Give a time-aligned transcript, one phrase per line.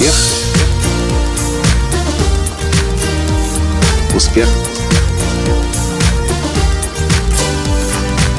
[0.00, 0.14] Успех.
[4.16, 4.48] Успех.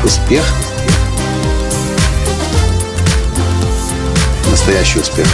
[0.03, 0.43] Успех.
[4.49, 5.27] Настоящий успех.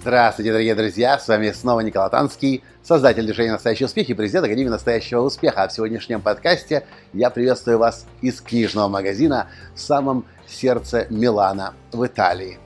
[0.00, 1.18] Здравствуйте, дорогие друзья!
[1.18, 5.64] С вами снова Николай Танский, создатель движения «Настоящий успех» и президент Академии «Настоящего успеха».
[5.64, 12.06] А в сегодняшнем подкасте я приветствую вас из книжного магазина в самом сердце Милана в
[12.06, 12.58] Италии.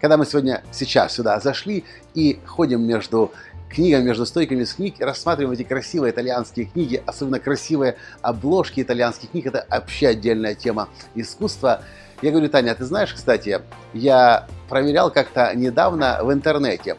[0.00, 1.84] Когда мы сегодня, сейчас сюда зашли
[2.14, 3.32] и ходим между
[3.68, 9.30] книгами, между стойками с книг, и рассматриваем эти красивые итальянские книги, особенно красивые обложки итальянских
[9.30, 11.82] книг, это вообще отдельная тема искусства.
[12.22, 13.60] Я говорю, Таня, ты знаешь, кстати,
[13.92, 16.96] я проверял как-то недавно в интернете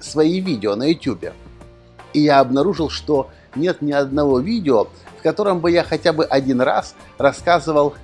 [0.00, 1.32] свои видео на YouTube,
[2.12, 6.60] и я обнаружил, что нет ни одного видео, в котором бы я хотя бы один
[6.60, 7.94] раз рассказывал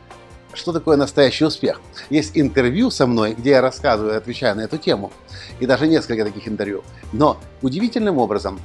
[0.54, 1.80] что такое настоящий успех.
[2.10, 5.12] Есть интервью со мной, где я рассказываю отвечаю на эту тему,
[5.60, 6.82] и даже несколько таких интервью.
[7.12, 8.58] Но удивительным образом,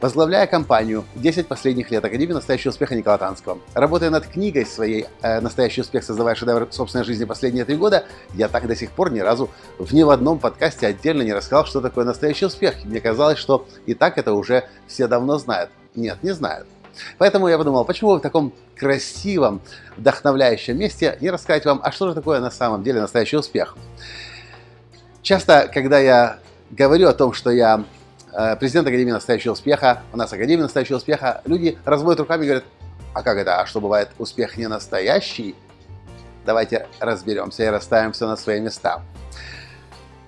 [0.00, 5.40] возглавляя компанию 10 последних лет Академии настоящего успеха Никола Танского, работая над книгой своей э,
[5.40, 6.02] «Настоящий успех.
[6.04, 9.94] Создавая шедевр собственной жизни последние три года», я так до сих пор ни разу в
[9.94, 12.74] ни в одном подкасте отдельно не рассказал, что такое настоящий успех.
[12.84, 15.70] Мне казалось, что и так это уже все давно знают.
[15.94, 16.66] Нет, не знают.
[17.18, 19.60] Поэтому я подумал, почему в таком красивом,
[19.96, 23.76] вдохновляющем месте не рассказать вам, а что же такое на самом деле настоящий успех.
[25.22, 26.38] Часто, когда я
[26.70, 27.84] говорю о том, что я
[28.32, 32.64] э, президент Академии настоящего успеха, у нас Академия настоящего успеха, люди разводят руками и говорят,
[33.14, 35.54] а как это, а что бывает успех не настоящий?
[36.44, 39.02] Давайте разберемся и расставим все на свои места.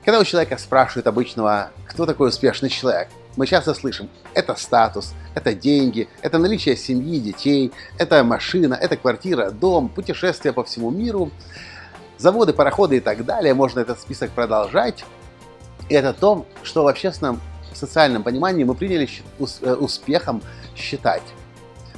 [0.05, 5.55] Когда у человека спрашивают обычного, кто такой успешный человек, мы часто слышим, это статус, это
[5.55, 11.31] деньги, это наличие семьи, детей, это машина, это квартира, дом, путешествия по всему миру,
[12.19, 13.55] заводы, пароходы и так далее.
[13.55, 15.05] Можно этот список продолжать.
[15.89, 17.41] И это то, что в общественном
[17.75, 19.09] социальном понимании мы приняли
[19.39, 20.43] э, успехом
[20.77, 21.23] считать.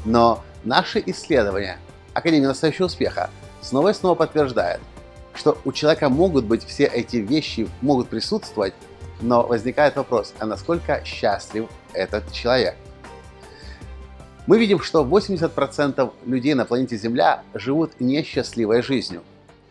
[0.04, 1.78] Но наши исследования
[2.14, 3.30] Академии настоящего успеха
[3.60, 4.80] снова и снова подтверждают,
[5.34, 8.74] что у человека могут быть все эти вещи, могут присутствовать,
[9.20, 12.76] но возникает вопрос, а насколько счастлив этот человек?
[14.46, 19.22] Мы видим, что 80% людей на планете Земля живут несчастливой жизнью.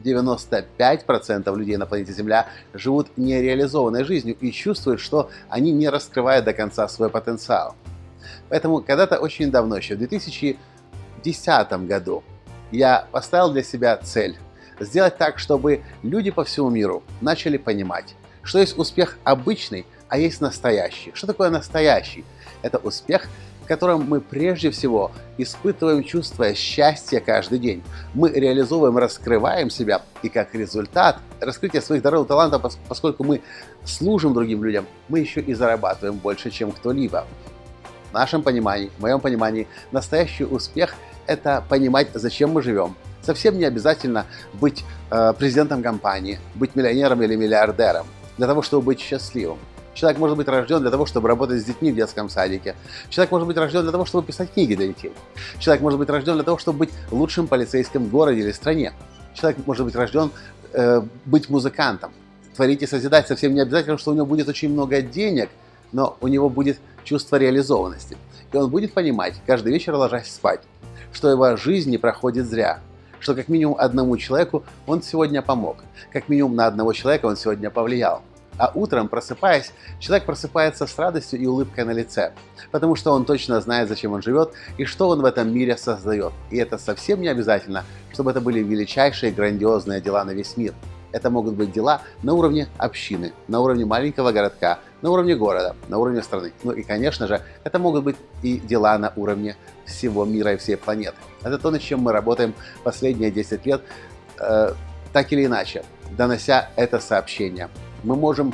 [0.03, 6.53] 95% людей на планете Земля живут нереализованной жизнью и чувствуют, что они не раскрывают до
[6.53, 7.75] конца свой потенциал.
[8.49, 12.23] Поэтому когда-то очень давно, еще в 2010 году,
[12.71, 14.37] я поставил для себя цель
[14.79, 20.39] сделать так, чтобы люди по всему миру начали понимать, что есть успех обычный, а есть
[20.39, 21.11] настоящий.
[21.13, 22.23] Что такое настоящий?
[22.61, 23.27] Это успех,
[23.63, 27.83] в котором мы прежде всего испытываем чувство счастья каждый день.
[28.13, 33.41] Мы реализовываем, раскрываем себя, и как результат раскрытия своих даров и талантов, поскольку мы
[33.83, 37.25] служим другим людям, мы еще и зарабатываем больше, чем кто-либо.
[38.11, 40.93] В нашем понимании, в моем понимании, настоящий успех–
[41.25, 42.95] это понимать, зачем мы живем.
[43.23, 48.05] Совсем не обязательно быть э, президентом компании, быть миллионером или миллиардером
[48.37, 49.57] для того, чтобы быть счастливым.
[49.93, 52.75] Человек может быть рожден для того, чтобы работать с детьми в детском садике.
[53.09, 55.13] Человек может быть рожден для того, чтобы писать книги для детей.
[55.57, 58.93] Человек может быть рожден для того, чтобы быть лучшим полицейским в городе или стране.
[59.33, 60.31] Человек может быть рожден
[60.73, 62.11] э, быть музыкантом.
[62.55, 65.49] Творить и созидать совсем не обязательно, что у него будет очень много денег,
[65.93, 68.17] но у него будет чувство реализованности.
[68.51, 70.61] И он будет понимать, каждый вечер ложась спать,
[71.13, 72.79] что его жизнь не проходит зря,
[73.25, 75.77] что как минимум одному человеку он сегодня помог,
[76.13, 78.21] как минимум на одного человека он сегодня повлиял.
[78.59, 82.33] А утром, просыпаясь, человек просыпается с радостью и улыбкой на лице,
[82.69, 86.33] потому что он точно знает, зачем он живет и что он в этом мире создает.
[86.51, 87.83] И это совсем не обязательно,
[88.13, 90.75] чтобы это были величайшие грандиозные дела на весь мир.
[91.11, 95.97] Это могут быть дела на уровне общины, на уровне маленького городка, на уровне города, на
[95.97, 96.51] уровне страны.
[96.63, 100.77] Ну и, конечно же, это могут быть и дела на уровне всего мира и всей
[100.77, 101.17] планеты.
[101.43, 102.53] Это то, над чем мы работаем
[102.83, 103.81] последние 10 лет,
[104.39, 104.73] э,
[105.13, 107.69] так или иначе, донося это сообщение.
[108.03, 108.53] Мы можем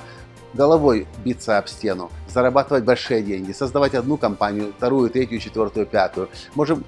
[0.54, 6.30] головой биться об стену, зарабатывать большие деньги, создавать одну компанию, вторую, третью, четвертую, пятую.
[6.56, 6.84] Можем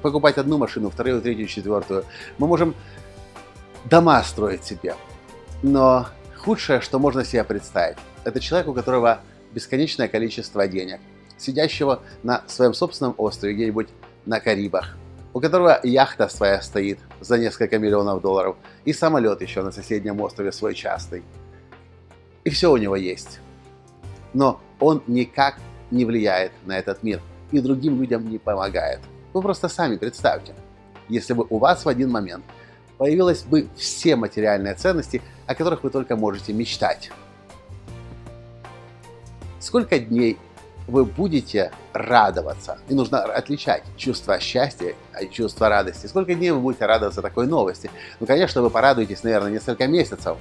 [0.00, 2.04] покупать одну машину, вторую, третью, четвертую.
[2.38, 2.74] Мы можем
[3.84, 4.94] дома строить себе.
[5.62, 6.06] Но
[6.42, 9.20] худшее, что можно себе представить, это человек, у которого
[9.52, 11.00] бесконечное количество денег,
[11.38, 13.88] сидящего на своем собственном острове где-нибудь
[14.26, 14.96] на Карибах,
[15.32, 20.50] у которого яхта своя стоит за несколько миллионов долларов и самолет еще на соседнем острове
[20.50, 21.22] свой частный.
[22.44, 23.38] И все у него есть.
[24.34, 25.58] Но он никак
[25.92, 27.20] не влияет на этот мир
[27.52, 28.98] и другим людям не помогает.
[29.32, 30.54] Вы просто сами представьте,
[31.08, 32.44] если бы у вас в один момент
[33.02, 37.10] появились бы все материальные ценности, о которых вы только можете мечтать.
[39.58, 40.38] Сколько дней
[40.86, 42.78] вы будете радоваться.
[42.88, 46.06] И нужно отличать чувство счастья от чувства радости.
[46.06, 47.90] Сколько дней вы будете радоваться такой новости?
[48.20, 50.36] Ну, конечно, вы порадуетесь, наверное, несколько месяцев.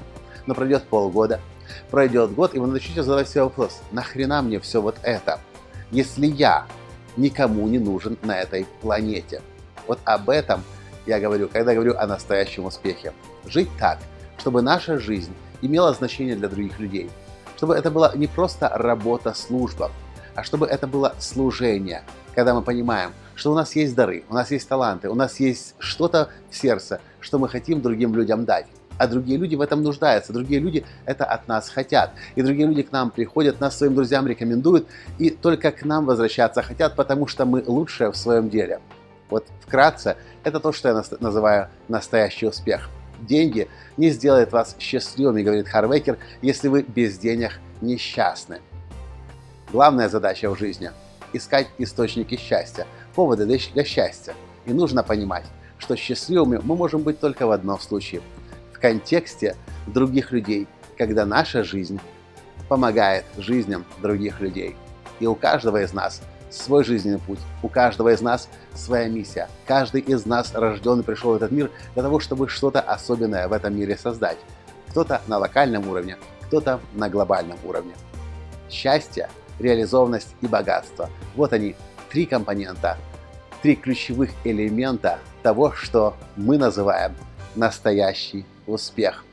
[0.45, 1.39] Но пройдет полгода,
[1.89, 5.39] пройдет год, и вы начнете задавать себе вопрос, нахрена мне все вот это,
[5.89, 6.67] если я
[7.17, 9.41] никому не нужен на этой планете?
[9.87, 10.63] Вот об этом
[11.05, 13.13] я говорю, когда говорю о настоящем успехе.
[13.45, 13.99] Жить так,
[14.37, 17.09] чтобы наша жизнь имела значение для других людей.
[17.57, 19.91] Чтобы это была не просто работа-служба,
[20.35, 22.03] а чтобы это было служение,
[22.33, 25.75] когда мы понимаем, что у нас есть дары, у нас есть таланты, у нас есть
[25.79, 28.65] что-то в сердце, что мы хотим другим людям дать.
[28.97, 32.11] А другие люди в этом нуждаются, другие люди это от нас хотят.
[32.35, 34.87] И другие люди к нам приходят, нас своим друзьям рекомендуют,
[35.17, 38.79] и только к нам возвращаться хотят, потому что мы лучшие в своем деле.
[39.31, 42.89] Вот вкратце, это то, что я называю настоящий успех.
[43.21, 48.59] Деньги не сделают вас счастливыми, говорит Харвекер, если вы без денег несчастны.
[49.71, 50.91] Главная задача в жизни–
[51.33, 52.85] искать источники счастья,
[53.15, 54.33] поводы для счастья.
[54.65, 55.45] И нужно понимать,
[55.77, 58.21] что счастливыми мы можем быть только в одном случае–
[58.73, 59.55] в контексте
[59.87, 60.67] других людей,
[60.97, 62.01] когда наша жизнь
[62.67, 64.75] помогает жизням других людей.
[65.19, 69.49] И у каждого из нас свой жизненный путь, у каждого из нас своя миссия.
[69.65, 73.53] Каждый из нас рожден и пришел в этот мир для того, чтобы что-то особенное в
[73.53, 74.37] этом мире создать.
[74.89, 76.17] Кто-то на локальном уровне,
[76.47, 77.93] кто-то на глобальном уровне.
[78.69, 81.09] Счастье– реализованность и богатство.
[81.35, 81.75] Вот они,
[82.09, 82.97] три компонента,
[83.61, 87.15] три ключевых элемента того, что мы называем
[87.55, 89.23] настоящий успех.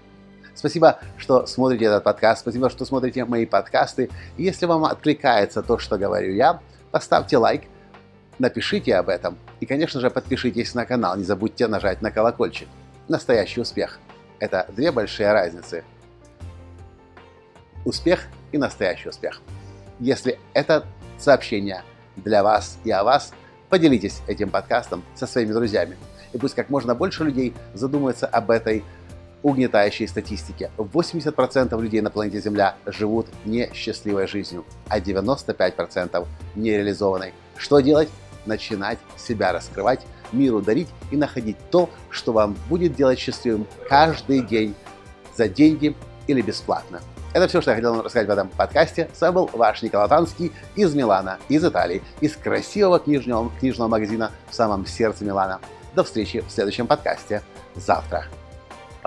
[0.55, 4.11] Спасибо, что смотрите этот подкаст, спасибо, что смотрите мои подкасты.
[4.37, 7.63] Если вам откликается то, что говорю я, поставьте лайк,
[8.39, 11.17] напишите об этом и, конечно же, подпишитесь на канал.
[11.17, 12.69] Не забудьте нажать на колокольчик.
[13.09, 13.99] Настоящий успех.
[14.39, 15.85] Это две большие разницы.
[17.85, 19.41] Успех и настоящий успех.
[19.99, 20.87] Если это
[21.19, 21.83] сообщение
[22.17, 23.33] для вас и о вас,
[23.69, 25.97] поделитесь этим подкастом со своими друзьями.
[26.33, 28.85] И пусть как можно больше людей задумаются об этой
[29.43, 30.71] угнетающей статистике.
[30.77, 37.33] 80% людей на планете Земля живут несчастливой жизнью, а 95% нереализованной.
[37.57, 38.09] Что делать?
[38.47, 40.01] Начинать себя раскрывать,
[40.33, 44.75] миру дарить и находить то, что вам будет делать счастливым каждый день
[45.37, 45.95] за деньги
[46.27, 47.01] или бесплатно.
[47.35, 49.11] Это все, что я хотел вам рассказать в этом подкасте.
[49.15, 54.33] С вами был ваш Николай Танский из Милана, из Италии, из красивого книжного, книжного магазина
[54.51, 55.61] в самом сердце Милана.
[55.95, 57.43] До встречи в следующем подкасте
[57.77, 58.29] завтра.